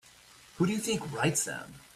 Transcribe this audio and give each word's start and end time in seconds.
Who 0.57 0.65
do 0.65 0.71
you 0.71 0.79
think 0.79 1.13
writes 1.13 1.43
them? 1.43 1.75